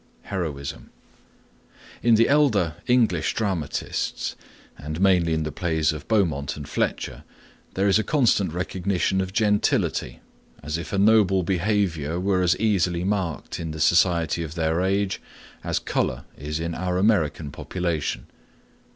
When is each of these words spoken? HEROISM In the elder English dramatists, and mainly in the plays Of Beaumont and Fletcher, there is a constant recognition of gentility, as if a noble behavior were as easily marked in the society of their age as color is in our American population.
HEROISM 0.31 0.89
In 2.01 2.15
the 2.15 2.27
elder 2.27 2.73
English 2.87 3.35
dramatists, 3.35 4.35
and 4.75 4.99
mainly 4.99 5.31
in 5.35 5.43
the 5.43 5.51
plays 5.51 5.93
Of 5.93 6.07
Beaumont 6.07 6.57
and 6.57 6.67
Fletcher, 6.67 7.23
there 7.75 7.87
is 7.87 7.99
a 7.99 8.03
constant 8.03 8.51
recognition 8.51 9.21
of 9.21 9.31
gentility, 9.31 10.19
as 10.63 10.79
if 10.79 10.91
a 10.91 10.97
noble 10.97 11.43
behavior 11.43 12.19
were 12.19 12.41
as 12.41 12.57
easily 12.57 13.03
marked 13.03 13.59
in 13.59 13.69
the 13.69 13.79
society 13.79 14.41
of 14.41 14.55
their 14.55 14.81
age 14.81 15.21
as 15.63 15.77
color 15.77 16.25
is 16.35 16.59
in 16.59 16.73
our 16.73 16.97
American 16.97 17.51
population. 17.51 18.25